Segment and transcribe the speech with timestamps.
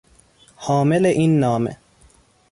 [0.55, 1.77] حامل این نامه